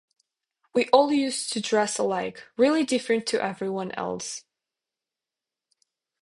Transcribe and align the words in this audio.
We 0.73 0.89
all 0.89 1.11
used 1.13 1.53
to 1.53 1.61
dress 1.61 1.99
alike, 1.99 2.43
really 2.57 2.83
different 2.83 3.27
to 3.27 3.43
everyone 3.45 3.91
else. 3.91 4.43